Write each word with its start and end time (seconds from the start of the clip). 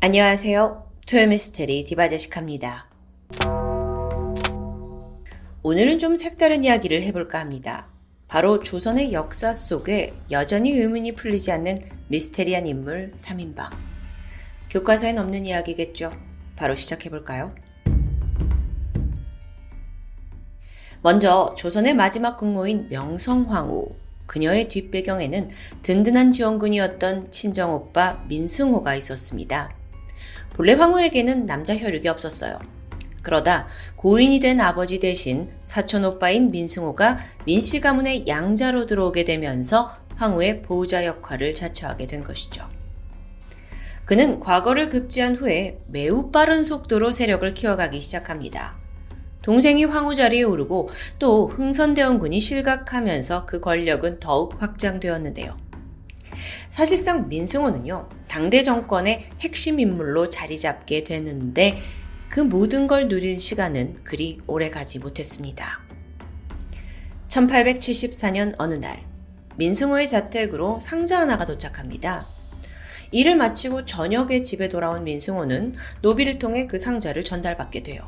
안녕하세요. 0.00 0.92
토요미스테리 1.08 1.84
디바제식합니다. 1.86 2.86
오늘은 5.64 5.98
좀 5.98 6.14
색다른 6.14 6.62
이야기를 6.62 7.02
해볼까 7.02 7.40
합니다. 7.40 7.88
바로 8.28 8.62
조선의 8.62 9.12
역사 9.12 9.52
속에 9.52 10.14
여전히 10.30 10.70
의문이 10.70 11.16
풀리지 11.16 11.50
않는 11.50 11.82
미스테리한 12.10 12.68
인물 12.68 13.10
3인방. 13.16 13.70
교과서엔 14.70 15.18
없는 15.18 15.46
이야기겠죠. 15.46 16.12
바로 16.54 16.76
시작해볼까요? 16.76 17.52
먼저 21.02 21.56
조선의 21.58 21.94
마지막 21.94 22.36
국모인 22.36 22.88
명성황후. 22.88 23.96
그녀의 24.26 24.68
뒷배경에는 24.68 25.50
든든한 25.82 26.30
지원군이었던 26.30 27.32
친정오빠 27.32 28.26
민승호가 28.28 28.94
있었습니다. 28.94 29.77
본래 30.58 30.72
황후에게는 30.72 31.46
남자 31.46 31.76
혈육이 31.76 32.08
없었어요. 32.08 32.58
그러다 33.22 33.68
고인이 33.94 34.40
된 34.40 34.60
아버지 34.60 34.98
대신 34.98 35.46
사촌 35.62 36.04
오빠인 36.04 36.50
민승호가 36.50 37.20
민씨 37.44 37.80
가문의 37.80 38.26
양자로 38.26 38.86
들어오게 38.86 39.22
되면서 39.22 39.94
황후의 40.16 40.62
보호자 40.62 41.06
역할을 41.06 41.54
자처하게 41.54 42.08
된 42.08 42.24
것이죠. 42.24 42.66
그는 44.04 44.40
과거를 44.40 44.88
급제한 44.88 45.36
후에 45.36 45.78
매우 45.86 46.32
빠른 46.32 46.64
속도로 46.64 47.12
세력을 47.12 47.54
키워가기 47.54 48.00
시작합니다. 48.00 48.74
동생이 49.42 49.84
황후 49.84 50.16
자리에 50.16 50.42
오르고 50.42 50.88
또 51.20 51.46
흥선대원군이 51.46 52.40
실각하면서 52.40 53.46
그 53.46 53.60
권력은 53.60 54.18
더욱 54.18 54.60
확장되었는데요. 54.60 55.67
사실상 56.70 57.28
민승호는요, 57.28 58.08
당대 58.28 58.62
정권의 58.62 59.30
핵심 59.40 59.80
인물로 59.80 60.28
자리 60.28 60.58
잡게 60.58 61.04
되는데 61.04 61.80
그 62.28 62.40
모든 62.40 62.86
걸 62.86 63.08
누릴 63.08 63.38
시간은 63.38 64.04
그리 64.04 64.40
오래 64.46 64.70
가지 64.70 64.98
못했습니다. 64.98 65.80
1874년 67.28 68.54
어느 68.58 68.74
날, 68.74 69.02
민승호의 69.56 70.08
자택으로 70.08 70.78
상자 70.80 71.20
하나가 71.20 71.44
도착합니다. 71.44 72.26
일을 73.10 73.36
마치고 73.36 73.86
저녁에 73.86 74.42
집에 74.42 74.68
돌아온 74.68 75.04
민승호는 75.04 75.74
노비를 76.02 76.38
통해 76.38 76.66
그 76.66 76.78
상자를 76.78 77.24
전달받게 77.24 77.82
돼요. 77.82 78.02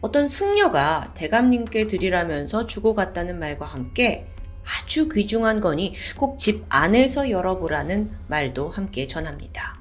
어떤 0.00 0.28
숙녀가 0.28 1.12
대감님께 1.14 1.86
드리라면서 1.86 2.66
주고 2.66 2.94
갔다는 2.94 3.38
말과 3.38 3.66
함께 3.66 4.26
아주 4.64 5.08
귀중한 5.08 5.60
거니 5.60 5.94
꼭 6.16 6.36
집 6.38 6.64
안에서 6.68 7.30
열어보라는 7.30 8.10
말도 8.28 8.70
함께 8.70 9.06
전합니다. 9.06 9.78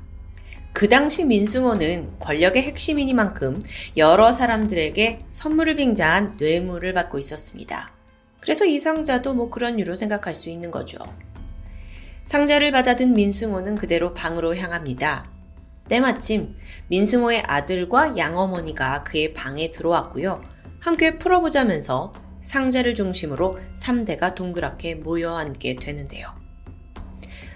그 0.74 0.90
당시 0.90 1.24
민승호는 1.24 2.20
권력의 2.20 2.64
핵심이니만큼 2.64 3.62
여러 3.98 4.32
사람들에게 4.32 5.26
선물을 5.30 5.76
빙자한 5.76 6.36
뇌물을 6.40 6.94
받고 6.94 7.20
있었습니다. 7.20 7.92
그래서 8.40 8.66
이 8.66 8.80
상자도 8.80 9.34
뭐 9.34 9.50
그런 9.50 9.78
이유로 9.78 9.96
생각할 9.96 10.36
수 10.36 10.50
있는 10.50 10.72
거죠. 10.72 10.98
상자를 12.26 12.72
받아든 12.72 13.14
민승호는 13.14 13.76
그대로 13.76 14.14
방으로 14.14 14.56
향합니다. 14.56 15.30
때마침 15.88 16.56
민승호의 16.88 17.44
아들과 17.46 18.18
양어머니가 18.18 19.04
그의 19.04 19.34
방에 19.34 19.72
들어왔고요. 19.72 20.42
함께 20.80 21.18
풀어보자면서 21.18 22.14
상자를 22.44 22.94
중심으로 22.94 23.58
3대가 23.74 24.36
동그랗게 24.36 24.96
모여 24.96 25.36
앉게 25.36 25.78
되는데요. 25.78 26.28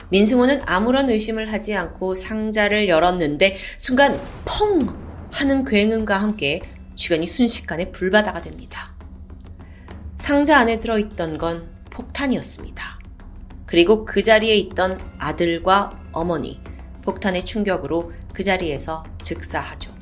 민승호는 0.10 0.62
아무런 0.66 1.10
의심을 1.10 1.52
하지 1.52 1.76
않고 1.76 2.16
상자를 2.16 2.88
열었는데 2.88 3.58
순간 3.78 4.20
펑 4.46 5.28
하는 5.32 5.66
굉음과 5.66 6.18
함께 6.18 6.62
주변이 6.96 7.28
순식간에 7.28 7.92
불바다가 7.92 8.42
됩니다. 8.42 8.96
상자 10.16 10.58
안에 10.58 10.80
들어있던 10.80 11.38
건 11.38 11.70
폭탄이었습니다. 11.92 13.00
그리고 13.66 14.06
그 14.06 14.24
자리에 14.24 14.56
있던 14.56 14.98
아들과 15.20 16.02
어머니, 16.14 16.62
폭탄의 17.04 17.46
충격으로 17.46 18.14
그 18.34 18.44
자리에서 18.44 19.04
즉사하죠. 19.22 19.94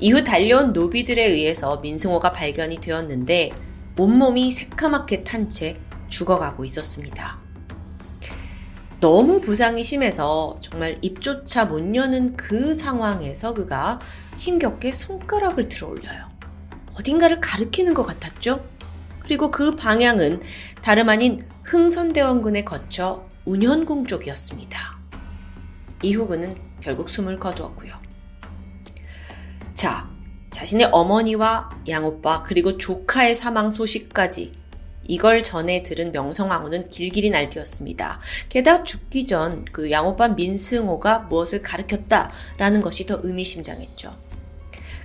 이후 0.00 0.22
달려온 0.22 0.72
노비들에 0.72 1.24
의해서 1.24 1.78
민승호가 1.78 2.32
발견이 2.32 2.80
되었는데 2.80 3.50
온몸이 3.98 4.52
새카맣게 4.52 5.24
탄 5.24 5.48
채 5.48 5.80
죽어가고 6.08 6.64
있었습니다. 6.64 7.38
너무 9.00 9.40
부상이 9.40 9.82
심해서 9.82 10.56
정말 10.60 10.98
입조차 11.02 11.64
못 11.64 11.94
여는 11.94 12.36
그 12.36 12.76
상황에서 12.76 13.54
그가 13.54 13.98
힘겹게 14.36 14.92
손가락을 14.92 15.68
들어 15.68 15.88
올려요. 15.88 16.28
어딘가를 16.94 17.40
가리키는 17.40 17.94
것 17.94 18.04
같았죠? 18.04 18.64
그리고 19.20 19.50
그 19.50 19.76
방향은 19.76 20.42
다름 20.80 21.08
아닌 21.08 21.40
흥선대원군에 21.64 22.64
거쳐 22.64 23.28
운현궁 23.44 24.06
쪽이었습니다. 24.06 24.98
이후 26.02 26.26
그는 26.26 26.56
결국 26.80 27.10
숨을 27.10 27.38
거두었고요. 27.38 27.94
자, 29.74 30.08
자신의 30.58 30.88
어머니와 30.90 31.70
양오빠 31.86 32.42
그리고 32.42 32.76
조카의 32.76 33.36
사망 33.36 33.70
소식까지 33.70 34.54
이걸 35.06 35.44
전해 35.44 35.84
들은 35.84 36.10
명성황후는 36.10 36.90
길길이 36.90 37.30
날뛰었습니다. 37.30 38.18
게다가 38.48 38.82
죽기 38.82 39.26
전 39.28 39.64
그 39.70 39.92
양오빠 39.92 40.26
민승호가 40.30 41.20
무엇을 41.30 41.62
가르쳤다라는 41.62 42.82
것이 42.82 43.06
더 43.06 43.20
의미심장했죠. 43.22 44.12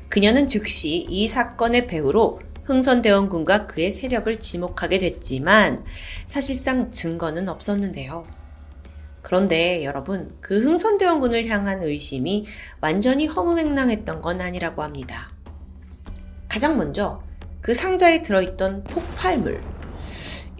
그녀는 0.10 0.48
즉시 0.48 1.06
이 1.08 1.28
사건의 1.28 1.86
배후로 1.86 2.42
흥선대원군과 2.64 3.68
그의 3.68 3.92
세력을 3.92 4.36
지목하게 4.40 4.98
됐지만 4.98 5.86
사실상 6.26 6.90
증거는 6.90 7.48
없었는데요. 7.48 8.24
그런데 9.22 9.86
여러분, 9.86 10.36
그 10.42 10.64
흥선대원군을 10.64 11.46
향한 11.46 11.84
의심이 11.84 12.48
완전히 12.82 13.28
허무맹랑했던 13.28 14.22
건 14.22 14.42
아니라고 14.42 14.82
합니다. 14.82 15.28
가장 16.54 16.78
먼저 16.78 17.20
그 17.62 17.74
상자에 17.74 18.22
들어있던 18.22 18.84
폭발물. 18.84 19.64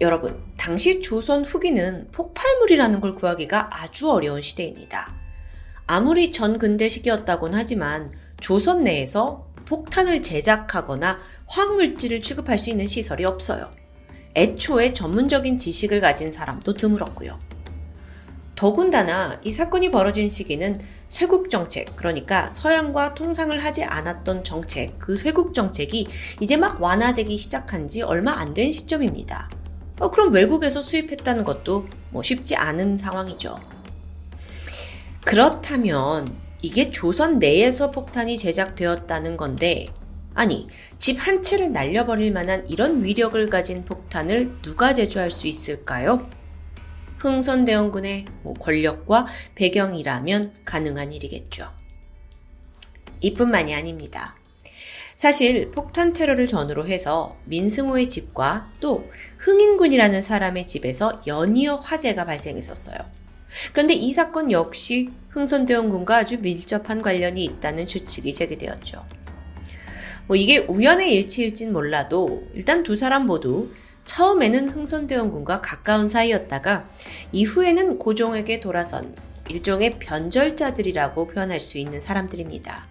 여러분, 0.00 0.42
당시 0.56 1.00
조선 1.00 1.44
후기는 1.44 2.08
폭발물이라는 2.10 3.00
걸 3.00 3.14
구하기가 3.14 3.70
아주 3.70 4.10
어려운 4.10 4.42
시대입니다. 4.42 5.14
아무리 5.86 6.32
전근대식이었다곤 6.32 7.54
하지만 7.54 8.10
조선 8.40 8.82
내에서 8.82 9.46
폭탄을 9.66 10.20
제작하거나 10.20 11.20
화학물질을 11.46 12.22
취급할 12.22 12.58
수 12.58 12.70
있는 12.70 12.88
시설이 12.88 13.24
없어요. 13.24 13.70
애초에 14.34 14.92
전문적인 14.92 15.56
지식을 15.56 16.00
가진 16.00 16.32
사람도 16.32 16.74
드물었고요. 16.74 17.38
더군다나 18.54 19.40
이 19.42 19.50
사건이 19.50 19.90
벌어진 19.90 20.28
시기는 20.28 20.80
쇄국 21.08 21.50
정책, 21.50 21.96
그러니까 21.96 22.50
서양과 22.50 23.14
통상을 23.14 23.62
하지 23.62 23.84
않았던 23.84 24.44
정책, 24.44 24.98
그 24.98 25.16
쇄국 25.16 25.54
정책이 25.54 26.06
이제 26.40 26.56
막 26.56 26.80
완화되기 26.80 27.36
시작한 27.36 27.88
지 27.88 28.02
얼마 28.02 28.32
안 28.32 28.54
된 28.54 28.70
시점입니다. 28.72 29.50
어, 30.00 30.10
그럼 30.10 30.32
외국에서 30.32 30.80
수입했다는 30.82 31.44
것도 31.44 31.88
뭐 32.10 32.22
쉽지 32.22 32.56
않은 32.56 32.98
상황이죠. 32.98 33.58
그렇다면 35.24 36.28
이게 36.62 36.90
조선 36.90 37.38
내에서 37.38 37.90
폭탄이 37.90 38.38
제작되었다는 38.38 39.36
건데, 39.36 39.88
아니, 40.34 40.68
집 40.98 41.18
한 41.18 41.42
채를 41.42 41.72
날려버릴 41.72 42.32
만한 42.32 42.66
이런 42.68 43.02
위력을 43.04 43.46
가진 43.48 43.84
폭탄을 43.84 44.62
누가 44.62 44.92
제조할 44.94 45.30
수 45.30 45.48
있을까요? 45.48 46.28
흥선대원군의 47.24 48.26
뭐 48.42 48.52
권력과 48.54 49.26
배경이라면 49.54 50.52
가능한 50.66 51.12
일이겠죠. 51.12 51.70
이뿐만이 53.20 53.74
아닙니다. 53.74 54.36
사실 55.14 55.70
폭탄 55.70 56.12
테러를 56.12 56.46
전후로 56.46 56.86
해서 56.86 57.36
민승호의 57.46 58.10
집과 58.10 58.68
또 58.80 59.10
흥인군이라는 59.38 60.20
사람의 60.20 60.66
집에서 60.66 61.22
연이어 61.26 61.76
화재가 61.76 62.26
발생했었어요. 62.26 62.98
그런데 63.72 63.94
이 63.94 64.12
사건 64.12 64.50
역시 64.50 65.08
흥선대원군과 65.30 66.16
아주 66.18 66.40
밀접한 66.40 67.00
관련이 67.00 67.42
있다는 67.44 67.86
추측이 67.86 68.34
제기되었죠. 68.34 69.02
뭐 70.26 70.36
이게 70.36 70.58
우연의 70.58 71.14
일치일진 71.14 71.72
몰라도 71.72 72.46
일단 72.54 72.82
두 72.82 72.96
사람 72.96 73.26
모두 73.26 73.70
처음에는 74.04 74.68
흥선대원군과 74.70 75.60
가까운 75.60 76.08
사이였다가 76.08 76.88
이후에는 77.32 77.98
고종에게 77.98 78.60
돌아선 78.60 79.14
일종의 79.48 79.90
변절자들이라고 79.98 81.28
표현할 81.28 81.60
수 81.60 81.78
있는 81.78 82.00
사람들입니다. 82.00 82.86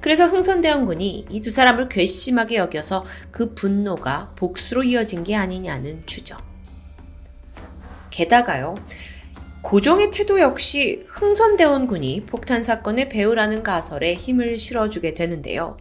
그래서 0.00 0.26
흥선대원군이 0.26 1.26
이 1.30 1.40
두 1.40 1.50
사람을 1.50 1.88
괘씸하게 1.88 2.56
여겨서 2.56 3.04
그 3.30 3.54
분노가 3.54 4.32
복수로 4.36 4.84
이어진 4.84 5.24
게 5.24 5.34
아니냐는 5.34 6.02
추정. 6.04 6.38
게다가요, 8.10 8.74
고종의 9.62 10.10
태도 10.10 10.40
역시 10.40 11.04
흥선대원 11.08 11.86
군이 11.86 12.26
폭탄 12.26 12.62
사건의 12.62 13.08
배우라는 13.08 13.62
가설에 13.62 14.14
힘을 14.14 14.58
실어주게 14.58 15.14
되는데요. 15.14 15.78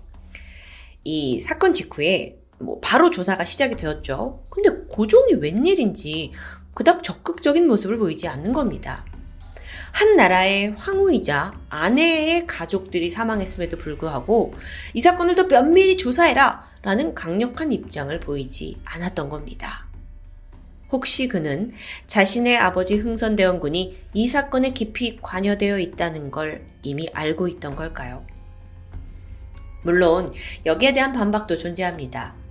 이 1.03 1.41
사건 1.41 1.73
직후에 1.73 2.37
뭐 2.63 2.79
바로 2.81 3.11
조사가 3.11 3.45
시작이 3.45 3.75
되었죠. 3.75 4.45
근데 4.49 4.69
고종이 4.89 5.33
웬일인지 5.33 6.31
그닥 6.73 7.03
적극적인 7.03 7.67
모습을 7.67 7.97
보이지 7.97 8.27
않는 8.27 8.53
겁니다. 8.53 9.05
한 9.91 10.15
나라의 10.15 10.73
황후이자 10.75 11.53
아내의 11.69 12.47
가족들이 12.47 13.09
사망했음에도 13.09 13.77
불구하고 13.77 14.53
이 14.93 14.99
사건을 14.99 15.35
더 15.35 15.47
면밀히 15.47 15.97
조사해라 15.97 16.65
라는 16.81 17.13
강력한 17.13 17.71
입장을 17.71 18.19
보이지 18.19 18.77
않았던 18.83 19.29
겁니다. 19.29 19.87
혹시 20.91 21.27
그는 21.27 21.73
자신의 22.07 22.57
아버지 22.57 22.97
흥선대원군이 22.97 23.97
이 24.13 24.27
사건에 24.27 24.73
깊이 24.73 25.17
관여되어 25.21 25.79
있다는 25.79 26.29
걸 26.29 26.65
이미 26.81 27.09
알고 27.13 27.47
있던 27.47 27.75
걸까요? 27.75 28.25
물론 29.83 30.33
여기에 30.65 30.93
대한 30.93 31.13
반박도 31.13 31.55
존재합니다. 31.55 32.42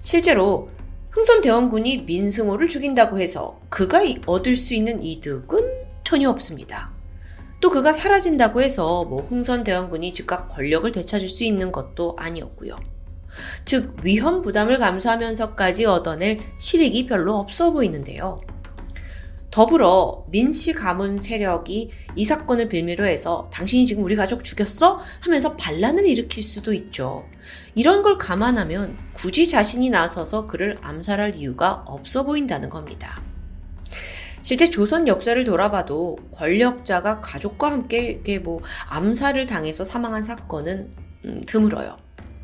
실제로 0.00 0.68
흥선 1.10 1.40
대원군이 1.40 2.02
민승호를 2.02 2.68
죽인다고 2.68 3.18
해서 3.18 3.60
그가 3.68 4.02
얻을 4.26 4.56
수 4.56 4.74
있는 4.74 5.02
이득은 5.02 5.68
전혀 6.04 6.30
없습니다. 6.30 6.90
또 7.60 7.70
그가 7.70 7.92
사라진다고 7.92 8.62
해서 8.62 9.04
뭐 9.04 9.22
흥선 9.22 9.64
대원군이 9.64 10.12
즉각 10.12 10.48
권력을 10.48 10.90
되찾을 10.92 11.28
수 11.28 11.44
있는 11.44 11.72
것도 11.72 12.16
아니었고요. 12.18 12.78
즉 13.64 13.96
위험 14.02 14.42
부담을 14.42 14.78
감수하면서까지 14.78 15.86
얻어낼 15.86 16.38
실익이 16.58 17.06
별로 17.06 17.36
없어 17.36 17.72
보이는데요. 17.72 18.36
더불어 19.50 20.26
민씨 20.28 20.74
가문 20.74 21.18
세력이 21.18 21.90
이 22.14 22.24
사건을 22.24 22.68
빌미로 22.68 23.06
해서 23.06 23.48
당신이 23.52 23.86
지금 23.86 24.04
우리 24.04 24.14
가족 24.14 24.44
죽였어? 24.44 25.00
하면서 25.20 25.56
반란을 25.56 26.06
일으킬 26.06 26.42
수도 26.42 26.74
있죠. 26.74 27.24
이런 27.74 28.02
걸 28.02 28.18
감안하면 28.18 28.96
굳이 29.14 29.48
자신이 29.48 29.88
나서서 29.88 30.46
그를 30.46 30.76
암살할 30.82 31.36
이유가 31.36 31.82
없어 31.86 32.24
보인다는 32.24 32.68
겁니다. 32.68 33.22
실제 34.42 34.70
조선 34.70 35.08
역사를 35.08 35.42
돌아봐도 35.44 36.18
권력자가 36.32 37.20
가족과 37.20 37.70
함께 37.70 38.20
뭐 38.42 38.60
암살을 38.88 39.46
당해서 39.46 39.84
사망한 39.84 40.24
사건은 40.24 40.90
음, 41.24 41.42
드물어요. 41.46 41.96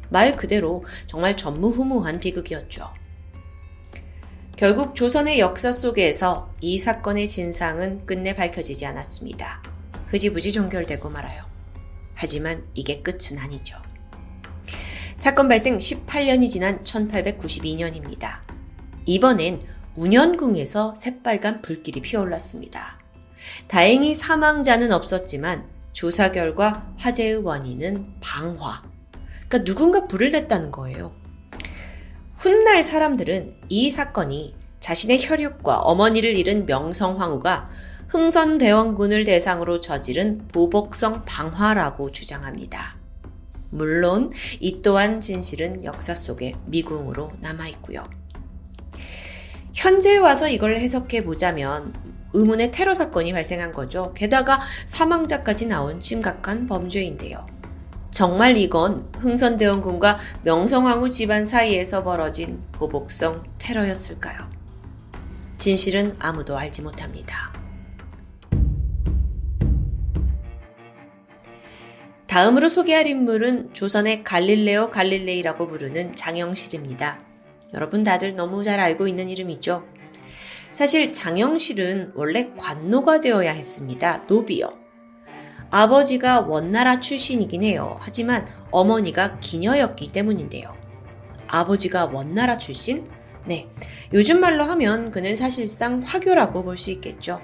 말 0.08 0.36
그대로 0.36 0.84
정말 1.06 1.36
전무후무한 1.36 2.20
비극이었죠. 2.20 3.03
결국 4.56 4.94
조선의 4.94 5.40
역사 5.40 5.72
속에서 5.72 6.48
이 6.60 6.78
사건의 6.78 7.28
진상은 7.28 8.06
끝내 8.06 8.34
밝혀지지 8.34 8.86
않았습니다. 8.86 9.60
흐지부지 10.06 10.52
종결되고 10.52 11.10
말아요. 11.10 11.44
하지만 12.14 12.64
이게 12.74 13.02
끝은 13.02 13.38
아니죠. 13.38 13.76
사건 15.16 15.48
발생 15.48 15.78
18년이 15.78 16.48
지난 16.48 16.84
1892년입니다. 16.84 18.38
이번엔 19.06 19.60
운현궁에서 19.96 20.94
새빨간 20.94 21.60
불길이 21.60 22.00
피어올랐습니다. 22.00 23.00
다행히 23.66 24.14
사망자는 24.14 24.92
없었지만 24.92 25.68
조사 25.92 26.30
결과 26.30 26.92
화재의 26.96 27.38
원인은 27.38 28.20
방화. 28.20 28.84
그러니까 29.48 29.64
누군가 29.64 30.06
불을 30.06 30.30
냈다는 30.30 30.70
거예요. 30.70 31.23
훗날 32.44 32.82
사람들은 32.82 33.54
이 33.70 33.88
사건이 33.88 34.54
자신의 34.78 35.26
혈육과 35.26 35.78
어머니를 35.78 36.36
잃은 36.36 36.66
명성황후가 36.66 37.70
흥선대원군을 38.08 39.24
대상으로 39.24 39.80
저지른 39.80 40.46
보복성 40.48 41.24
방화라고 41.24 42.12
주장합니다. 42.12 42.98
물론 43.70 44.30
이 44.60 44.82
또한 44.82 45.22
진실은 45.22 45.86
역사 45.86 46.14
속에 46.14 46.54
미궁으로 46.66 47.32
남아있고요. 47.40 48.04
현재에 49.72 50.18
와서 50.18 50.46
이걸 50.46 50.76
해석해 50.76 51.24
보자면 51.24 51.94
의문의 52.34 52.72
테러 52.72 52.92
사건이 52.92 53.32
발생한 53.32 53.72
거죠. 53.72 54.12
게다가 54.12 54.60
사망자까지 54.84 55.64
나온 55.64 55.98
심각한 55.98 56.66
범죄인데요. 56.66 57.53
정말 58.14 58.56
이건 58.56 59.10
흥선대원군과 59.16 60.20
명성황후 60.44 61.10
집안 61.10 61.44
사이에서 61.44 62.04
벌어진 62.04 62.62
보복성 62.70 63.42
테러였을까요? 63.58 64.48
진실은 65.58 66.14
아무도 66.20 66.56
알지 66.56 66.82
못합니다. 66.82 67.52
다음으로 72.28 72.68
소개할 72.68 73.08
인물은 73.08 73.74
조선의 73.74 74.22
갈릴레오 74.22 74.90
갈릴레이라고 74.90 75.66
부르는 75.66 76.14
장영실입니다. 76.14 77.18
여러분 77.74 78.04
다들 78.04 78.36
너무 78.36 78.62
잘 78.62 78.78
알고 78.78 79.08
있는 79.08 79.28
이름이죠. 79.28 79.84
사실 80.72 81.12
장영실은 81.12 82.12
원래 82.14 82.52
관노가 82.56 83.20
되어야 83.20 83.50
했습니다. 83.50 84.24
노비요. 84.28 84.83
아버지가 85.74 86.42
원나라 86.42 87.00
출신이긴 87.00 87.64
해요. 87.64 87.96
하지만 87.98 88.46
어머니가 88.70 89.40
기녀였기 89.40 90.12
때문인데요. 90.12 90.72
아버지가 91.48 92.04
원나라 92.04 92.58
출신? 92.58 93.08
네. 93.44 93.68
요즘 94.12 94.38
말로 94.38 94.62
하면 94.66 95.10
그는 95.10 95.34
사실상 95.34 96.02
화교라고 96.02 96.62
볼 96.62 96.76
수 96.76 96.92
있겠죠. 96.92 97.40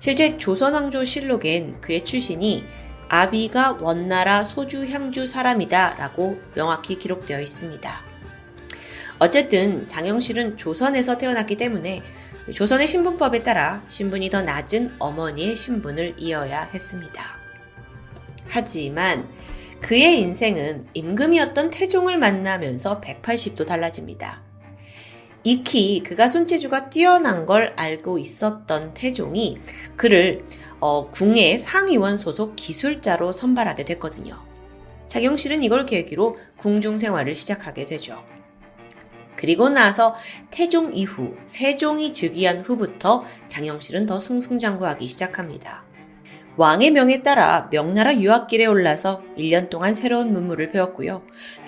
실제 0.00 0.36
조선왕조 0.36 1.04
실록엔 1.04 1.80
그의 1.80 2.04
출신이 2.04 2.64
아비가 3.08 3.78
원나라 3.80 4.44
소주 4.44 4.84
향주 4.84 5.26
사람이다 5.26 5.94
라고 5.94 6.36
명확히 6.54 6.98
기록되어 6.98 7.40
있습니다. 7.40 8.00
어쨌든 9.18 9.86
장영실은 9.86 10.58
조선에서 10.58 11.16
태어났기 11.16 11.56
때문에 11.56 12.02
조선의 12.52 12.86
신분법에 12.86 13.42
따라 13.42 13.82
신분이 13.88 14.28
더 14.28 14.42
낮은 14.42 14.96
어머니의 14.98 15.56
신분을 15.56 16.14
이어야 16.18 16.62
했습니다. 16.62 17.38
하지만 18.48 19.28
그의 19.80 20.20
인생은 20.20 20.88
임금이었던 20.94 21.70
태종을 21.70 22.18
만나면서 22.18 23.00
180도 23.00 23.66
달라집니다. 23.66 24.42
익히 25.42 26.02
그가 26.02 26.26
손재주가 26.26 26.88
뛰어난 26.88 27.44
걸 27.44 27.74
알고 27.76 28.18
있었던 28.18 28.94
태종이 28.94 29.58
그를 29.96 30.44
어, 30.80 31.10
궁의 31.10 31.58
상의원 31.58 32.16
소속 32.16 32.56
기술자로 32.56 33.32
선발하게 33.32 33.84
됐거든요. 33.84 34.38
장영실은 35.06 35.62
이걸 35.62 35.86
계기로 35.86 36.38
궁중 36.56 36.98
생활을 36.98 37.34
시작하게 37.34 37.86
되죠. 37.86 38.24
그리고 39.36 39.68
나서 39.68 40.14
태종 40.50 40.92
이후 40.94 41.34
세종이 41.46 42.12
즉위한 42.12 42.60
후부터 42.60 43.24
장영실은 43.48 44.06
더 44.06 44.18
승승장구하기 44.18 45.06
시작합니다. 45.06 45.84
왕의 46.56 46.92
명에 46.92 47.22
따라 47.22 47.68
명나라 47.72 48.16
유학길에 48.16 48.66
올라서 48.66 49.22
1년 49.36 49.70
동안 49.70 49.92
새로운 49.92 50.32
문물을 50.32 50.70
배웠고요. 50.70 51.22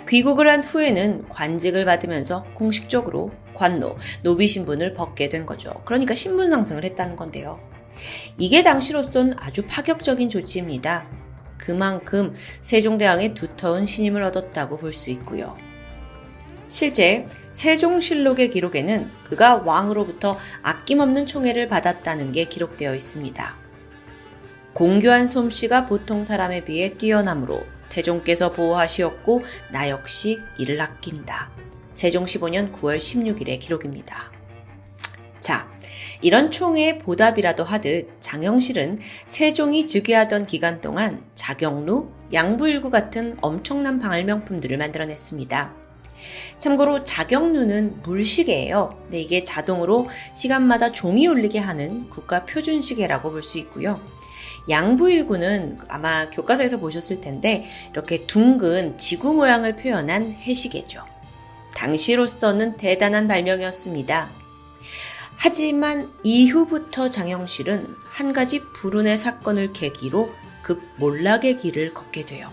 귀국을 0.08 0.48
한 0.48 0.60
후에는 0.62 1.28
관직을 1.28 1.84
받으면서 1.84 2.44
공식적으로 2.54 3.32
관노, 3.54 3.96
노비 4.22 4.46
신분을 4.46 4.94
벗게 4.94 5.28
된 5.28 5.44
거죠. 5.44 5.82
그러니까 5.84 6.14
신분 6.14 6.50
상승을 6.50 6.84
했다는 6.84 7.16
건데요. 7.16 7.58
이게 8.38 8.62
당시로선 8.62 9.34
아주 9.38 9.66
파격적인 9.66 10.28
조치입니다. 10.28 11.08
그만큼 11.58 12.34
세종대왕의 12.60 13.34
두터운 13.34 13.86
신임을 13.86 14.22
얻었다고 14.22 14.76
볼 14.76 14.92
수 14.92 15.10
있고요. 15.10 15.56
실제 16.68 17.26
세종실록의 17.56 18.50
기록에는 18.50 19.10
그가 19.24 19.56
왕으로부터 19.56 20.38
아낌없는 20.60 21.24
총애를 21.24 21.68
받았다는 21.68 22.32
게 22.32 22.44
기록되어 22.44 22.94
있습니다. 22.94 23.56
공교한 24.74 25.26
솜씨가 25.26 25.86
보통 25.86 26.22
사람에 26.22 26.64
비해 26.64 26.92
뛰어남으로 26.92 27.64
태종께서 27.88 28.52
보호하시었고 28.52 29.42
나 29.72 29.88
역시 29.88 30.38
이를 30.58 30.78
아낀다. 30.82 31.50
세종 31.94 32.26
15년 32.26 32.72
9월 32.72 32.98
16일의 32.98 33.58
기록입니다. 33.58 34.30
자, 35.40 35.66
이런 36.20 36.50
총애의 36.50 36.98
보답이라도 36.98 37.64
하듯 37.64 38.20
장영실은 38.20 38.98
세종이 39.24 39.86
즉위하던 39.86 40.46
기간 40.46 40.82
동안 40.82 41.24
자경루, 41.34 42.10
양부일구 42.34 42.90
같은 42.90 43.38
엄청난 43.40 43.98
방할명품들을 43.98 44.76
만들어냈습니다. 44.76 45.85
참고로 46.58 47.04
자경루는 47.04 48.02
물시계예요. 48.02 49.06
네, 49.10 49.20
이게 49.20 49.44
자동으로 49.44 50.08
시간마다 50.34 50.92
종이 50.92 51.26
울리게 51.26 51.58
하는 51.58 52.08
국가 52.08 52.44
표준 52.44 52.80
시계라고 52.80 53.30
볼 53.30 53.42
수 53.42 53.58
있고요. 53.58 54.00
양부일구는 54.68 55.78
아마 55.88 56.28
교과서에서 56.30 56.78
보셨을 56.78 57.20
텐데 57.20 57.66
이렇게 57.92 58.26
둥근 58.26 58.98
지구 58.98 59.32
모양을 59.32 59.76
표현한 59.76 60.32
해시계죠. 60.32 61.04
당시로서는 61.74 62.76
대단한 62.76 63.28
발명이었습니다. 63.28 64.30
하지만 65.36 66.10
이후부터 66.24 67.10
장영실은 67.10 67.94
한 68.10 68.32
가지 68.32 68.60
불운의 68.72 69.16
사건을 69.16 69.72
계기로 69.72 70.32
급 70.62 70.82
몰락의 70.96 71.58
길을 71.58 71.94
걷게 71.94 72.24
돼요. 72.26 72.50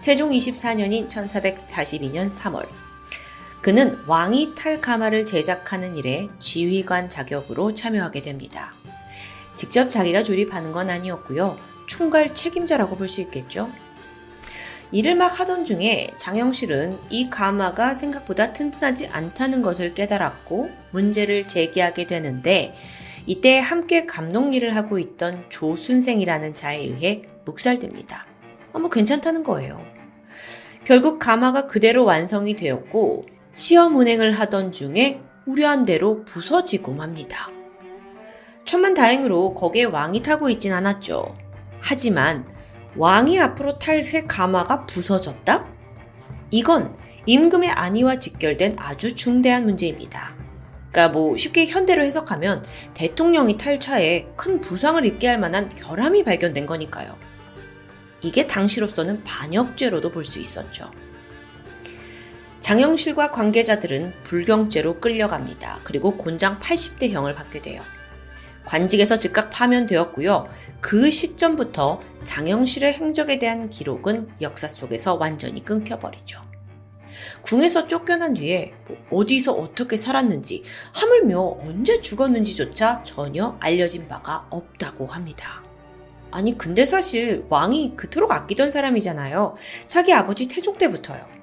세종 0.00 0.30
24년인 0.30 1.08
1442년 1.08 2.30
3월, 2.30 2.66
그는 3.60 3.98
왕이 4.06 4.54
탈 4.56 4.80
가마를 4.80 5.26
제작하는 5.26 5.94
일에 5.94 6.30
지휘관 6.38 7.10
자격으로 7.10 7.74
참여하게 7.74 8.22
됩니다. 8.22 8.72
직접 9.54 9.90
자기가 9.90 10.22
조립하는 10.22 10.72
건 10.72 10.88
아니었고요. 10.88 11.58
총괄 11.86 12.34
책임자라고 12.34 12.96
볼 12.96 13.08
수 13.08 13.20
있겠죠. 13.20 13.70
일을 14.90 15.16
막 15.16 15.38
하던 15.38 15.66
중에 15.66 16.12
장영실은 16.16 16.98
이 17.10 17.28
가마가 17.28 17.92
생각보다 17.92 18.54
튼튼하지 18.54 19.08
않다는 19.08 19.60
것을 19.60 19.92
깨달았고 19.92 20.70
문제를 20.92 21.46
제기하게 21.46 22.06
되는데 22.06 22.74
이때 23.26 23.58
함께 23.58 24.06
감독 24.06 24.54
일을 24.54 24.74
하고 24.74 24.98
있던 24.98 25.44
조순생이라는 25.50 26.54
자에 26.54 26.78
의해 26.78 27.24
묵살됩니다. 27.44 28.29
아, 28.72 28.78
뭐 28.78 28.88
괜찮다는 28.88 29.42
거예요. 29.42 29.84
결국 30.84 31.18
가마가 31.18 31.66
그대로 31.66 32.04
완성이 32.04 32.56
되었고 32.56 33.26
시험 33.52 33.96
운행을 33.96 34.32
하던 34.32 34.72
중에 34.72 35.20
우려한 35.46 35.84
대로 35.84 36.24
부서지고 36.24 36.92
맙니다. 36.92 37.50
천만 38.64 38.94
다행으로 38.94 39.54
거기에 39.54 39.84
왕이 39.84 40.22
타고 40.22 40.48
있진 40.48 40.72
않았죠. 40.72 41.36
하지만 41.80 42.46
왕이 42.96 43.40
앞으로 43.40 43.78
탈 43.78 44.04
새 44.04 44.22
가마가 44.22 44.86
부서졌다? 44.86 45.66
이건 46.50 46.96
임금의 47.26 47.70
안위와 47.70 48.18
직결된 48.18 48.76
아주 48.78 49.14
중대한 49.14 49.64
문제입니다. 49.64 50.34
그러니까 50.90 51.12
뭐 51.12 51.36
쉽게 51.36 51.66
현대로 51.66 52.02
해석하면 52.02 52.64
대통령이 52.94 53.56
탈 53.56 53.78
차에 53.78 54.26
큰 54.36 54.60
부상을 54.60 55.04
입게 55.04 55.28
할 55.28 55.38
만한 55.38 55.68
결함이 55.68 56.24
발견된 56.24 56.66
거니까요. 56.66 57.16
이게 58.22 58.46
당시로서는 58.46 59.24
반역죄로도 59.24 60.10
볼 60.10 60.24
수 60.24 60.38
있었죠. 60.38 60.90
장영실과 62.60 63.30
관계자들은 63.30 64.12
불경죄로 64.24 65.00
끌려갑니다. 65.00 65.80
그리고 65.82 66.16
곤장 66.16 66.60
80대형을 66.60 67.34
받게 67.34 67.62
돼요. 67.62 67.82
관직에서 68.66 69.16
즉각 69.18 69.50
파면되었고요. 69.50 70.48
그 70.80 71.10
시점부터 71.10 72.02
장영실의 72.24 72.92
행적에 72.92 73.38
대한 73.38 73.70
기록은 73.70 74.28
역사 74.42 74.68
속에서 74.68 75.14
완전히 75.14 75.64
끊겨버리죠. 75.64 76.42
궁에서 77.42 77.88
쫓겨난 77.88 78.34
뒤에 78.34 78.74
뭐 78.86 78.96
어디서 79.10 79.54
어떻게 79.54 79.96
살았는지, 79.96 80.64
하물며 80.92 81.58
언제 81.62 82.00
죽었는지조차 82.00 83.02
전혀 83.04 83.56
알려진 83.58 84.06
바가 84.06 84.46
없다고 84.50 85.06
합니다. 85.06 85.64
아니, 86.30 86.56
근데 86.56 86.84
사실 86.84 87.44
왕이 87.48 87.94
그토록 87.96 88.30
아끼던 88.32 88.70
사람이잖아요. 88.70 89.56
자기 89.86 90.12
아버지 90.12 90.48
태종 90.48 90.78
때부터요. 90.78 91.40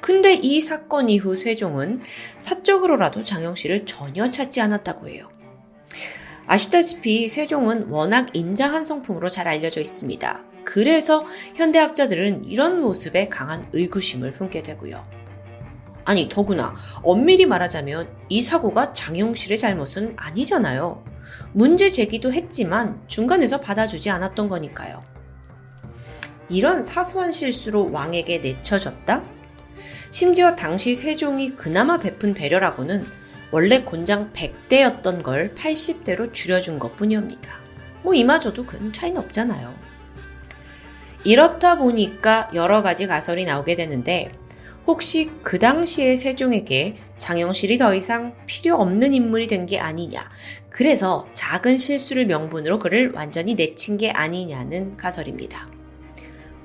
근데 0.00 0.34
이 0.34 0.60
사건 0.60 1.08
이후 1.08 1.36
세종은 1.36 2.00
사적으로라도 2.38 3.22
장영 3.22 3.54
씨를 3.54 3.86
전혀 3.86 4.30
찾지 4.30 4.60
않았다고 4.60 5.08
해요. 5.08 5.28
아시다시피 6.46 7.28
세종은 7.28 7.88
워낙 7.90 8.28
인자한 8.32 8.84
성품으로 8.84 9.28
잘 9.28 9.46
알려져 9.46 9.80
있습니다. 9.80 10.40
그래서 10.64 11.24
현대학자들은 11.54 12.44
이런 12.44 12.80
모습에 12.80 13.28
강한 13.28 13.64
의구심을 13.72 14.32
품게 14.32 14.62
되고요. 14.62 15.04
아니, 16.04 16.28
더구나 16.28 16.74
엄밀히 17.02 17.46
말하자면 17.46 18.08
이 18.28 18.42
사고가 18.42 18.94
장영실의 18.94 19.58
잘못은 19.58 20.14
아니잖아요. 20.16 21.04
문제 21.52 21.88
제기도 21.88 22.32
했지만 22.32 23.00
중간에서 23.06 23.60
받아주지 23.60 24.10
않았던 24.10 24.48
거니까요. 24.48 25.00
이런 26.48 26.82
사소한 26.82 27.32
실수로 27.32 27.90
왕에게 27.92 28.38
내쳐졌다? 28.38 29.22
심지어 30.10 30.56
당시 30.56 30.94
세종이 30.94 31.54
그나마 31.54 31.98
베푼 31.98 32.34
배려라고는 32.34 33.06
원래 33.52 33.82
곤장 33.82 34.32
100대였던 34.32 35.22
걸 35.22 35.54
80대로 35.54 36.32
줄여준 36.32 36.78
것 36.78 36.96
뿐이옵니다. 36.96 37.58
뭐 38.02 38.14
이마저도 38.14 38.66
큰 38.66 38.92
차이는 38.92 39.20
없잖아요. 39.20 39.74
이렇다 41.24 41.76
보니까 41.76 42.50
여러 42.54 42.82
가지 42.82 43.06
가설이 43.06 43.44
나오게 43.44 43.74
되는데 43.74 44.32
혹시 44.86 45.30
그 45.42 45.58
당시의 45.58 46.16
세종에게 46.16 46.96
장영실이 47.16 47.78
더 47.78 47.94
이상 47.94 48.34
필요 48.46 48.76
없는 48.76 49.14
인물이 49.14 49.46
된 49.46 49.66
게 49.66 49.78
아니냐. 49.78 50.28
그래서 50.70 51.28
작은 51.34 51.78
실수를 51.78 52.26
명분으로 52.26 52.78
그를 52.78 53.12
완전히 53.14 53.54
내친 53.54 53.98
게 53.98 54.10
아니냐는 54.10 54.96
가설입니다. 54.96 55.68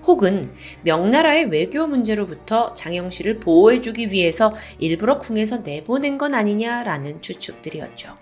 혹은 0.04 0.44
명나라의 0.84 1.46
외교 1.46 1.88
문제로부터 1.88 2.74
장영실을 2.74 3.40
보호해주기 3.40 4.12
위해서 4.12 4.54
일부러 4.80 5.20
궁에서 5.20 5.58
내보낸 5.58 6.18
건 6.18 6.36
아니냐라는 6.36 7.22
추측들이었죠. 7.22 8.16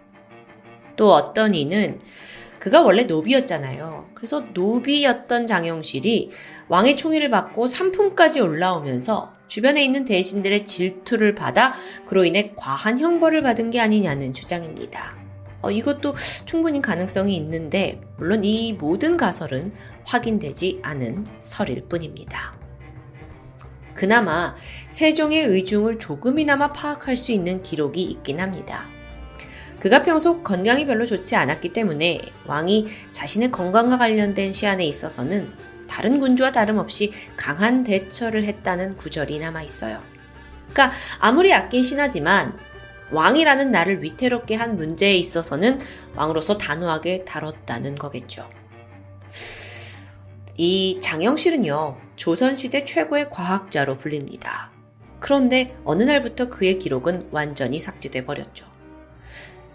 또 0.96 1.14
어떤 1.14 1.54
이는 1.54 2.00
그가 2.60 2.82
원래 2.82 3.04
노비였잖아요. 3.04 4.12
그래서 4.14 4.46
노비였던 4.54 5.48
장영실이 5.48 6.32
왕의 6.70 6.96
총애를 6.96 7.30
받고 7.30 7.68
삼품까지 7.68 8.40
올라오면서 8.40 9.33
주변에 9.48 9.84
있는 9.84 10.06
대신들의 10.06 10.66
질투를 10.66 11.36
받아 11.36 11.74
그로 12.06 12.26
인해 12.26 12.54
과한 12.56 13.00
형벌을 13.00 13.42
받은 13.42 13.70
게 13.70 13.80
아니냐는 13.80 14.34
주장입니다. 14.34 15.18
어, 15.62 15.72
이것도 15.72 16.16
충분히 16.46 16.82
가능성이 16.82 17.36
있는데 17.38 18.02
물론 18.18 18.44
이 18.44 18.74
모든 18.74 19.16
가설은 19.16 19.74
확인되지 20.04 20.80
않은 20.84 21.26
설일 21.40 21.86
뿐입니다. 21.88 22.54
그나마 23.94 24.56
세종의 24.90 25.46
의중을 25.46 26.00
조금이나마 26.00 26.74
파악할 26.74 27.16
수 27.16 27.32
있는 27.32 27.64
기록이 27.64 28.04
있긴 28.04 28.40
합니다. 28.40 28.90
그가 29.80 30.02
평소 30.02 30.42
건강이 30.44 30.86
별로 30.86 31.06
좋지 31.06 31.36
않았기 31.36 31.74
때문에 31.74 32.22
왕이 32.46 32.88
자신의 33.12 33.52
건강과 33.52 33.98
관련된 33.98 34.52
시안에 34.52 34.86
있어서는 34.86 35.52
다른 35.88 36.20
군주와 36.20 36.52
다름없이 36.52 37.14
강한 37.38 37.84
대처를 37.84 38.44
했다는 38.46 38.98
구절이 38.98 39.40
남아 39.40 39.62
있어요. 39.64 40.02
그러니까 40.72 40.92
아무리 41.20 41.54
아낀 41.54 41.84
신하지만 41.84 42.58
왕이라는 43.12 43.72
나를 43.72 44.04
위태롭게 44.04 44.56
한 44.56 44.76
문제에 44.76 45.14
있어서는 45.16 45.80
왕으로서 46.16 46.58
단호하게 46.58 47.26
다뤘다는 47.26 47.96
거겠죠. 47.96 48.50
이 50.58 51.00
장영실은요, 51.02 51.98
조선시대 52.16 52.86
최고의 52.86 53.30
과학자로 53.30 53.98
불립니다. 53.98 54.72
그런데 55.20 55.76
어느 55.84 56.04
날부터 56.04 56.50
그의 56.50 56.80
기록은 56.80 57.30
완전히 57.32 57.80
삭제돼 57.80 58.26
버렸죠. 58.26 58.68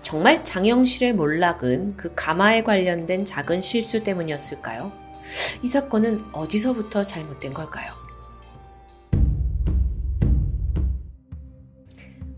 정말 0.03 0.45
장영실의 0.45 1.15
몰락은 1.15 1.97
그 1.97 2.13
가마에 2.15 2.63
관련된 2.63 3.25
작은 3.25 3.63
실수 3.63 4.05
때문이었을까요? 4.05 4.93
이 5.63 5.69
사건은 5.69 6.25
어디서부터 6.33 7.03
잘못된 7.05 7.53
걸까요? 7.53 7.93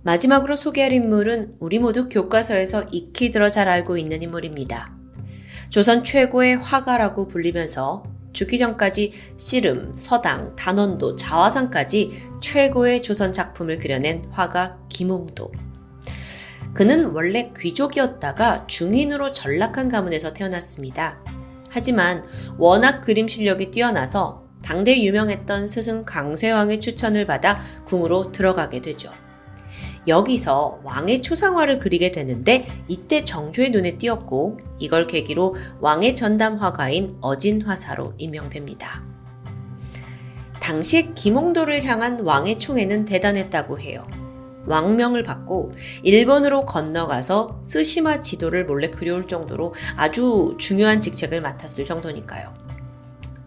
마지막으로 0.03 0.57
소개할 0.57 0.93
인물은 0.93 1.57
우리 1.61 1.79
모두 1.79 2.09
교과서에서 2.09 2.85
익히 2.91 3.31
들어 3.31 3.49
잘 3.49 3.69
알고 3.69 3.99
있는 3.99 4.23
인물입니다. 4.23 4.95
조선 5.69 6.03
최고의 6.03 6.57
화가라고 6.57 7.29
불리면서 7.29 8.03
죽기 8.33 8.59
전까지 8.59 9.13
씨름, 9.37 9.95
서당, 9.95 10.55
단원도, 10.57 11.17
자화상까지 11.17 12.13
최고의 12.41 13.03
조선 13.03 13.33
작품을 13.33 13.79
그려낸 13.79 14.25
화가 14.31 14.79
김홍도. 14.89 15.53
그는 16.73 17.07
원래 17.07 17.53
귀족이었다가 17.59 18.67
중인으로 18.67 19.33
전락한 19.33 19.89
가문에서 19.89 20.33
태어났습니다. 20.33 21.19
하지만 21.71 22.25
워낙 22.59 23.01
그림 23.01 23.29
실력이 23.29 23.71
뛰어나서 23.71 24.45
당대 24.63 25.03
유명했던 25.03 25.67
스승 25.67 26.05
강세왕의 26.05 26.81
추천을 26.81 27.27
받아 27.27 27.61
궁으로 27.87 28.33
들어가게 28.33 28.83
되죠. 28.83 29.11
여기서 30.07 30.81
왕의 30.83 31.23
초상화를 31.23 31.79
그리게 31.79 32.11
되는데 32.11 32.67
이때 32.89 33.25
정조의 33.25 33.71
눈에 33.71 33.99
띄었고 33.99 34.59
이걸 34.79 35.07
계기로 35.07 35.57
왕의 35.81 36.17
전담 36.17 36.57
화가인 36.57 37.17
어진화사로 37.21 38.15
임명됩니다. 38.19 39.03
당시 40.59 41.15
김홍도를 41.15 41.85
향한 41.85 42.21
왕의 42.21 42.59
총애는 42.59 43.05
대단했다고 43.05 43.79
해요. 43.79 44.07
왕명을 44.67 45.23
받고 45.23 45.73
일본으로 46.03 46.67
건너가서 46.67 47.61
스시마 47.63 48.21
지도를 48.21 48.67
몰래 48.67 48.91
그려올 48.91 49.27
정도로 49.27 49.75
아주 49.97 50.55
중요한 50.59 51.01
직책을 51.01 51.41
맡았을 51.41 51.87
정도니까요. 51.87 52.53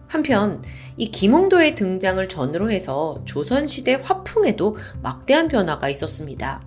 한편 0.08 0.62
이 0.96 1.10
김홍도의 1.10 1.74
등장을 1.74 2.28
전으로 2.28 2.70
해서 2.70 3.20
조선시대 3.24 4.00
화풍에도 4.02 4.76
막대한 5.02 5.48
변화가 5.48 5.88
있었습니다. 5.88 6.62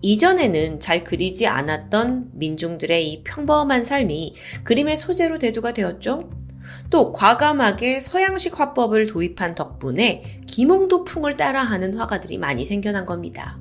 이전에는 0.00 0.80
잘 0.80 1.02
그리지 1.02 1.46
않았던 1.46 2.32
민중들의 2.34 3.10
이 3.10 3.24
평범한 3.24 3.84
삶이 3.84 4.34
그림의 4.62 4.96
소재로 4.96 5.38
대두가 5.38 5.72
되었죠. 5.72 6.28
또 6.90 7.10
과감하게 7.10 8.00
서양식 8.00 8.60
화법을 8.60 9.06
도입한 9.06 9.54
덕분에 9.54 10.42
김홍도 10.46 11.04
풍을 11.04 11.36
따라하는 11.36 11.94
화가들이 11.94 12.38
많이 12.38 12.64
생겨난 12.64 13.06
겁니다. 13.06 13.58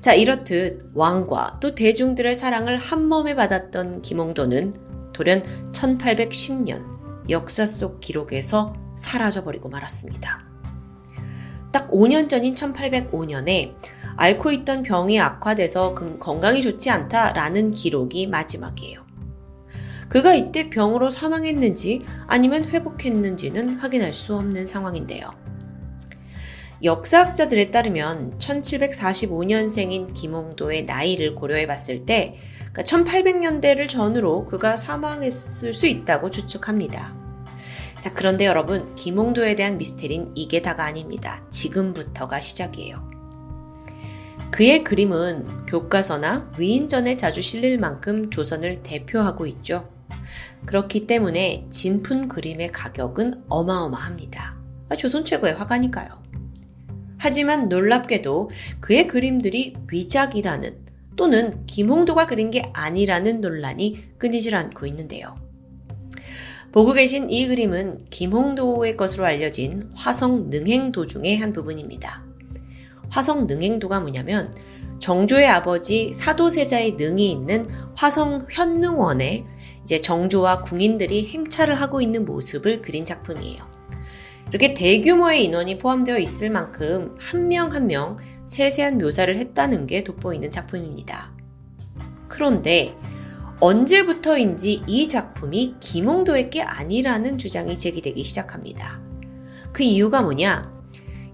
자, 0.00 0.14
이렇듯 0.14 0.90
왕과 0.94 1.58
또 1.60 1.74
대중들의 1.74 2.34
사랑을 2.34 2.76
한 2.78 3.06
몸에 3.08 3.34
받았던 3.34 4.02
김홍도는 4.02 4.74
돌연 5.12 5.42
1810년 5.72 6.84
역사 7.30 7.66
속 7.66 8.00
기록에서 8.00 8.74
사라져버리고 8.96 9.68
말았습니다. 9.68 10.44
딱 11.72 11.90
5년 11.90 12.28
전인 12.28 12.54
1805년에 12.54 13.74
앓고 14.16 14.52
있던 14.52 14.82
병이 14.82 15.20
악화돼서 15.20 15.94
건강이 16.18 16.62
좋지 16.62 16.90
않다라는 16.90 17.72
기록이 17.72 18.26
마지막이에요. 18.26 19.04
그가 20.08 20.34
이때 20.34 20.70
병으로 20.70 21.10
사망했는지 21.10 22.04
아니면 22.26 22.64
회복했는지는 22.64 23.76
확인할 23.76 24.14
수 24.14 24.36
없는 24.36 24.66
상황인데요. 24.66 25.45
역사학자들에 26.82 27.70
따르면 27.70 28.38
1745년생인 28.38 30.12
김홍도의 30.12 30.84
나이를 30.84 31.34
고려해 31.34 31.66
봤을 31.66 32.04
때 32.04 32.36
1800년대를 32.74 33.60
그러니까 33.60 33.86
전후로 33.86 34.44
그가 34.46 34.76
사망했을 34.76 35.72
수 35.72 35.86
있다고 35.86 36.28
추측합니다. 36.28 37.14
자, 38.00 38.12
그런데 38.12 38.44
여러분, 38.44 38.94
김홍도에 38.94 39.56
대한 39.56 39.78
미스테리는 39.78 40.32
이게 40.34 40.60
다가 40.60 40.84
아닙니다. 40.84 41.42
지금부터가 41.50 42.40
시작이에요. 42.40 43.10
그의 44.50 44.84
그림은 44.84 45.66
교과서나 45.66 46.52
위인전에 46.58 47.16
자주 47.16 47.40
실릴 47.40 47.78
만큼 47.78 48.30
조선을 48.30 48.82
대표하고 48.82 49.46
있죠. 49.46 49.88
그렇기 50.66 51.06
때문에 51.06 51.66
진품 51.70 52.28
그림의 52.28 52.72
가격은 52.72 53.44
어마어마합니다. 53.48 54.56
아, 54.88 54.96
조선 54.96 55.24
최고의 55.24 55.54
화가니까요. 55.54 56.26
하지만 57.18 57.68
놀랍게도 57.68 58.50
그의 58.80 59.06
그림들이 59.06 59.74
위작이라는 59.90 60.86
또는 61.16 61.64
김홍도가 61.66 62.26
그린 62.26 62.50
게 62.50 62.70
아니라는 62.74 63.40
논란이 63.40 64.18
끊이질 64.18 64.54
않고 64.54 64.86
있는데요. 64.86 65.36
보고 66.72 66.92
계신 66.92 67.30
이 67.30 67.46
그림은 67.46 68.06
김홍도의 68.10 68.98
것으로 68.98 69.24
알려진 69.24 69.88
화성 69.94 70.50
능행도 70.50 71.06
중의 71.06 71.38
한 71.38 71.54
부분입니다. 71.54 72.22
화성 73.08 73.46
능행도가 73.46 74.00
뭐냐면 74.00 74.54
정조의 74.98 75.48
아버지 75.48 76.12
사도세자의 76.12 76.92
능이 76.92 77.30
있는 77.30 77.68
화성 77.94 78.46
현능원에 78.50 79.46
이제 79.84 80.00
정조와 80.00 80.62
궁인들이 80.62 81.28
행차를 81.28 81.80
하고 81.80 82.00
있는 82.00 82.24
모습을 82.24 82.82
그린 82.82 83.04
작품이에요. 83.04 83.75
이렇게 84.48 84.74
대규모의 84.74 85.44
인원이 85.44 85.78
포함되어 85.78 86.18
있을 86.18 86.50
만큼 86.50 87.16
한 87.18 87.48
명 87.48 87.72
한 87.72 87.86
명 87.86 88.16
세세한 88.46 88.98
묘사를 88.98 89.34
했다는 89.36 89.86
게 89.86 90.04
돋보이는 90.04 90.50
작품입니다. 90.50 91.32
그런데 92.28 92.96
언제부터인지 93.58 94.82
이 94.86 95.08
작품이 95.08 95.76
김홍도의 95.80 96.50
게 96.50 96.62
아니라는 96.62 97.38
주장이 97.38 97.78
제기되기 97.78 98.22
시작합니다. 98.22 99.00
그 99.72 99.82
이유가 99.82 100.22
뭐냐? 100.22 100.62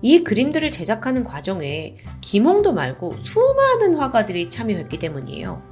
이 0.00 0.25
그림들을 0.25 0.71
제작하는 0.71 1.23
과정에 1.25 1.99
김홍도 2.21 2.73
말고 2.73 3.16
수많은 3.16 3.95
화가들이 3.97 4.49
참여했기 4.49 4.99
때문이에요. 4.99 5.62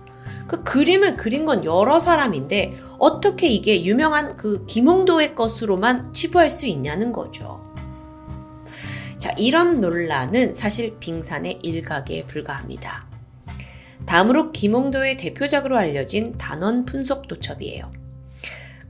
그 0.50 0.64
그림을 0.64 1.16
그린 1.16 1.44
건 1.44 1.64
여러 1.64 2.00
사람인데 2.00 2.76
어떻게 2.98 3.46
이게 3.46 3.84
유명한 3.84 4.36
그 4.36 4.66
김홍도의 4.66 5.36
것으로만 5.36 6.12
치부할 6.12 6.50
수 6.50 6.66
있냐는 6.66 7.12
거죠. 7.12 7.72
자, 9.16 9.30
이런 9.38 9.80
논란은 9.80 10.56
사실 10.56 10.98
빙산의 10.98 11.60
일각에 11.62 12.26
불과합니다. 12.26 13.06
다음으로 14.06 14.50
김홍도의 14.50 15.18
대표작으로 15.18 15.76
알려진 15.78 16.36
단원 16.36 16.84
분석 16.84 17.28
도첩이에요. 17.28 17.92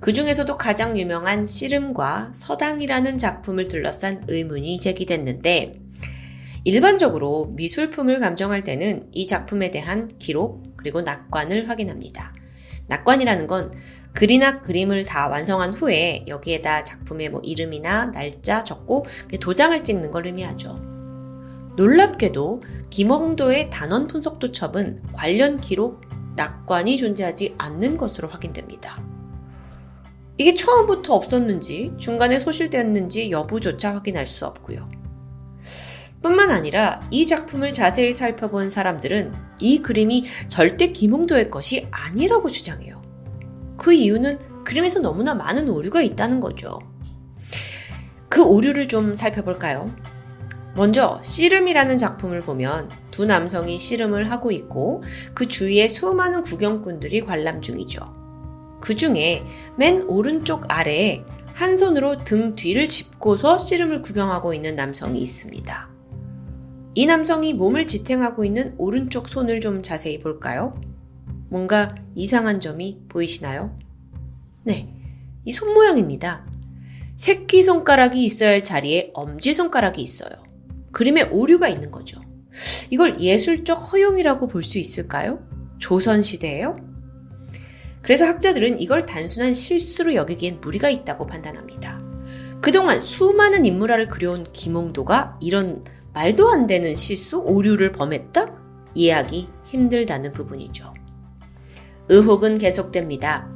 그 0.00 0.14
중에서도 0.14 0.56
가장 0.56 0.98
유명한 0.98 1.44
씨름과 1.44 2.30
서당이라는 2.32 3.18
작품을 3.18 3.66
둘러싼 3.66 4.24
의문이 4.28 4.80
제기됐는데, 4.80 5.78
일반적으로 6.64 7.52
미술품을 7.54 8.18
감정할 8.18 8.64
때는 8.64 9.08
이 9.12 9.26
작품에 9.26 9.70
대한 9.70 10.10
기록, 10.18 10.69
그리고 10.80 11.02
낙관을 11.02 11.68
확인합니다. 11.68 12.34
낙관이라는 12.88 13.46
건 13.46 13.72
글이나 14.14 14.62
그림을 14.62 15.04
다 15.04 15.28
완성한 15.28 15.74
후에 15.74 16.24
여기에다 16.26 16.82
작품의 16.82 17.30
뭐 17.30 17.40
이름이나 17.42 18.06
날짜 18.06 18.64
적고 18.64 19.06
도장을 19.40 19.84
찍는 19.84 20.10
걸 20.10 20.26
의미하죠. 20.26 20.80
놀랍게도 21.76 22.62
김홍도의 22.90 23.70
단원 23.70 24.06
분석도첩은 24.08 25.12
관련 25.12 25.60
기록, 25.60 26.00
낙관이 26.34 26.98
존재하지 26.98 27.54
않는 27.58 27.96
것으로 27.96 28.28
확인됩니다. 28.28 29.00
이게 30.36 30.54
처음부터 30.54 31.14
없었는지 31.14 31.92
중간에 31.98 32.38
소실되었는지 32.38 33.30
여부조차 33.30 33.94
확인할 33.94 34.26
수 34.26 34.46
없고요. 34.46 34.99
뿐만 36.22 36.50
아니라 36.50 37.00
이 37.10 37.26
작품을 37.26 37.72
자세히 37.72 38.12
살펴본 38.12 38.68
사람들은 38.68 39.32
이 39.60 39.80
그림이 39.80 40.26
절대 40.48 40.92
김홍도의 40.92 41.50
것이 41.50 41.86
아니라고 41.90 42.48
주장해요. 42.48 43.00
그 43.76 43.92
이유는 43.92 44.64
그림에서 44.64 45.00
너무나 45.00 45.34
많은 45.34 45.68
오류가 45.68 46.02
있다는 46.02 46.40
거죠. 46.40 46.78
그 48.28 48.42
오류를 48.42 48.88
좀 48.88 49.14
살펴볼까요? 49.14 49.90
먼저 50.76 51.18
씨름이라는 51.22 51.98
작품을 51.98 52.42
보면 52.42 52.90
두 53.10 53.24
남성이 53.24 53.78
씨름을 53.78 54.30
하고 54.30 54.52
있고 54.52 55.02
그 55.34 55.48
주위에 55.48 55.88
수많은 55.88 56.42
구경꾼들이 56.42 57.22
관람 57.22 57.60
중이죠. 57.60 58.20
그 58.80 58.94
중에 58.94 59.44
맨 59.76 60.02
오른쪽 60.02 60.64
아래에 60.68 61.24
한 61.54 61.76
손으로 61.76 62.24
등 62.24 62.54
뒤를 62.54 62.88
짚고서 62.88 63.58
씨름을 63.58 64.02
구경하고 64.02 64.54
있는 64.54 64.76
남성이 64.76 65.20
있습니다. 65.20 65.99
이 66.94 67.06
남성이 67.06 67.52
몸을 67.54 67.86
지탱하고 67.86 68.44
있는 68.44 68.74
오른쪽 68.78 69.28
손을 69.28 69.60
좀 69.60 69.82
자세히 69.82 70.18
볼까요? 70.18 70.80
뭔가 71.48 71.94
이상한 72.14 72.60
점이 72.60 73.02
보이시나요? 73.08 73.76
네, 74.64 74.92
이 75.44 75.50
손 75.52 75.72
모양입니다. 75.74 76.46
새끼손가락이 77.16 78.22
있어야 78.24 78.50
할 78.50 78.64
자리에 78.64 79.10
엄지손가락이 79.14 80.00
있어요. 80.02 80.30
그림에 80.92 81.22
오류가 81.22 81.68
있는 81.68 81.90
거죠. 81.90 82.20
이걸 82.90 83.20
예술적 83.20 83.92
허용이라고 83.92 84.48
볼 84.48 84.62
수 84.62 84.78
있을까요? 84.78 85.46
조선시대에요? 85.78 86.76
그래서 88.02 88.26
학자들은 88.26 88.80
이걸 88.80 89.06
단순한 89.06 89.54
실수로 89.54 90.14
여기기엔 90.14 90.60
무리가 90.60 90.88
있다고 90.90 91.26
판단합니다. 91.26 92.00
그동안 92.60 92.98
수많은 93.00 93.64
인물화를 93.64 94.08
그려온 94.08 94.44
김홍도가 94.52 95.38
이런 95.40 95.84
말도 96.12 96.50
안 96.50 96.66
되는 96.66 96.96
실수, 96.96 97.38
오류를 97.38 97.92
범했다? 97.92 98.46
이해하기 98.94 99.48
힘들다는 99.64 100.32
부분이죠. 100.32 100.92
의혹은 102.08 102.58
계속됩니다. 102.58 103.48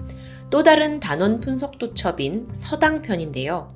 또 0.50 0.62
다른 0.62 1.00
단원 1.00 1.40
분석 1.40 1.78
도첩인 1.78 2.48
서당편인데요. 2.52 3.74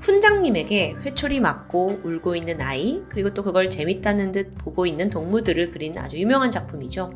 훈장님에게 0.00 0.96
회초리 1.02 1.40
맞고 1.40 2.00
울고 2.02 2.34
있는 2.34 2.60
아이, 2.62 3.02
그리고 3.10 3.34
또 3.34 3.44
그걸 3.44 3.68
재밌다는 3.68 4.32
듯 4.32 4.56
보고 4.56 4.86
있는 4.86 5.10
동무들을 5.10 5.70
그린 5.70 5.98
아주 5.98 6.18
유명한 6.18 6.48
작품이죠. 6.48 7.12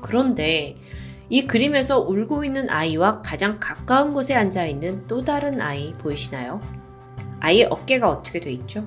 그런데 0.00 0.78
이 1.28 1.46
그림에서 1.46 2.00
울고 2.00 2.44
있는 2.44 2.70
아이와 2.70 3.20
가장 3.20 3.58
가까운 3.60 4.14
곳에 4.14 4.34
앉아 4.34 4.64
있는 4.64 5.06
또 5.06 5.22
다른 5.22 5.60
아이 5.60 5.92
보이시나요? 5.92 6.62
아이의 7.40 7.66
어깨가 7.66 8.08
어떻게 8.08 8.40
돼 8.40 8.50
있죠? 8.52 8.86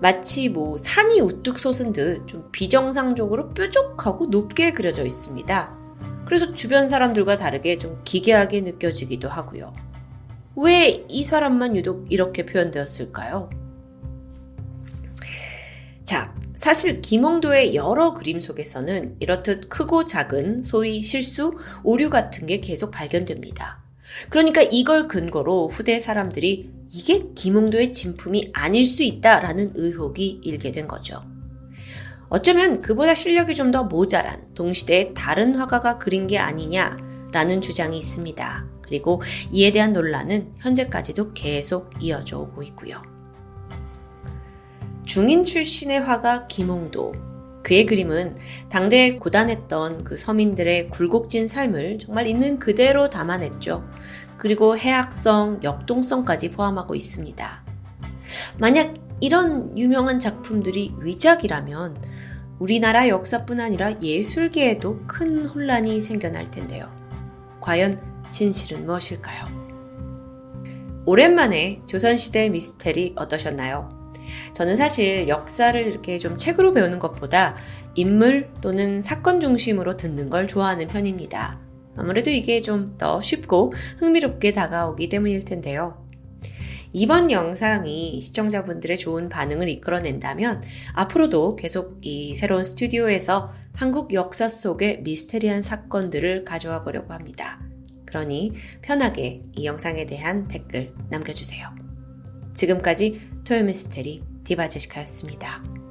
마치 0.00 0.48
뭐 0.48 0.76
산이 0.76 1.20
우뚝 1.20 1.58
솟은 1.58 1.92
듯 1.92 2.26
좀 2.26 2.48
비정상적으로 2.52 3.50
뾰족하고 3.54 4.26
높게 4.26 4.72
그려져 4.72 5.04
있습니다. 5.04 5.78
그래서 6.26 6.54
주변 6.54 6.88
사람들과 6.88 7.36
다르게 7.36 7.78
좀 7.78 8.00
기괴하게 8.04 8.62
느껴지기도 8.62 9.28
하고요. 9.28 9.74
왜 10.56 11.04
이 11.08 11.24
사람만 11.24 11.76
유독 11.76 12.06
이렇게 12.10 12.46
표현되었을까요? 12.46 13.50
자, 16.04 16.34
사실 16.54 17.00
김홍도의 17.00 17.74
여러 17.74 18.14
그림 18.14 18.40
속에서는 18.40 19.16
이렇듯 19.20 19.68
크고 19.68 20.04
작은 20.04 20.64
소위 20.64 21.02
실수, 21.02 21.52
오류 21.82 22.10
같은 22.10 22.46
게 22.46 22.60
계속 22.60 22.90
발견됩니다. 22.90 23.83
그러니까 24.30 24.62
이걸 24.62 25.08
근거로 25.08 25.68
후대 25.68 25.98
사람들이 25.98 26.70
이게 26.92 27.26
김홍도의 27.34 27.92
진품이 27.92 28.50
아닐 28.52 28.86
수 28.86 29.02
있다라는 29.02 29.70
의혹이 29.74 30.40
일게 30.42 30.70
된 30.70 30.86
거죠. 30.86 31.22
어쩌면 32.28 32.80
그보다 32.80 33.14
실력이 33.14 33.54
좀 33.54 33.70
더 33.70 33.84
모자란 33.84 34.54
동시대의 34.54 35.14
다른 35.14 35.56
화가가 35.56 35.98
그린 35.98 36.26
게 36.26 36.38
아니냐라는 36.38 37.60
주장이 37.60 37.98
있습니다. 37.98 38.66
그리고 38.82 39.22
이에 39.50 39.72
대한 39.72 39.92
논란은 39.92 40.52
현재까지도 40.58 41.32
계속 41.32 41.90
이어져 42.00 42.38
오고 42.38 42.62
있고요. 42.64 43.02
중인 45.04 45.44
출신의 45.44 46.00
화가 46.00 46.46
김홍도. 46.46 47.33
그의 47.64 47.86
그림은 47.86 48.36
당대에 48.68 49.16
고단했던 49.16 50.04
그 50.04 50.16
서민들의 50.16 50.90
굴곡진 50.90 51.48
삶을 51.48 51.98
정말 51.98 52.28
있는 52.28 52.58
그대로 52.60 53.10
담아냈죠. 53.10 53.82
그리고 54.36 54.76
해악성, 54.76 55.60
역동성까지 55.64 56.50
포함하고 56.50 56.94
있습니다. 56.94 57.64
만약 58.58 58.94
이런 59.20 59.76
유명한 59.76 60.18
작품들이 60.18 60.92
위작이라면 61.00 61.96
우리나라 62.58 63.08
역사뿐 63.08 63.58
아니라 63.60 64.00
예술계에도 64.00 65.00
큰 65.06 65.46
혼란이 65.46 66.00
생겨날 66.00 66.50
텐데요. 66.50 66.88
과연 67.60 68.00
진실은 68.30 68.84
무엇일까요? 68.84 69.46
오랜만에 71.06 71.80
조선시대 71.86 72.50
미스테리 72.50 73.14
어떠셨나요? 73.16 74.03
저는 74.54 74.76
사실 74.76 75.28
역사를 75.28 75.80
이렇게 75.86 76.18
좀 76.18 76.36
책으로 76.36 76.72
배우는 76.72 76.98
것보다 76.98 77.56
인물 77.94 78.50
또는 78.60 79.00
사건 79.00 79.40
중심으로 79.40 79.96
듣는 79.96 80.30
걸 80.30 80.46
좋아하는 80.46 80.88
편입니다. 80.88 81.58
아무래도 81.96 82.30
이게 82.30 82.60
좀 82.60 82.96
더 82.98 83.20
쉽고 83.20 83.72
흥미롭게 83.98 84.52
다가오기 84.52 85.08
때문일 85.08 85.44
텐데요. 85.44 86.02
이번 86.92 87.32
영상이 87.32 88.20
시청자분들의 88.20 88.98
좋은 88.98 89.28
반응을 89.28 89.68
이끌어낸다면 89.68 90.62
앞으로도 90.92 91.56
계속 91.56 91.98
이 92.02 92.36
새로운 92.36 92.62
스튜디오에서 92.62 93.52
한국 93.74 94.14
역사 94.14 94.46
속의 94.46 95.02
미스테리한 95.02 95.62
사건들을 95.62 96.44
가져와 96.44 96.84
보려고 96.84 97.12
합니다. 97.12 97.60
그러니 98.06 98.52
편하게 98.80 99.42
이 99.56 99.66
영상에 99.66 100.06
대한 100.06 100.46
댓글 100.46 100.94
남겨주세요. 101.10 101.68
지금까지 102.54 103.20
토요미스테리 103.44 104.33
디바제시카였습니다. 104.44 105.83